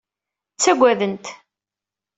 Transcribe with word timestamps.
Ttagadent. 0.55 1.25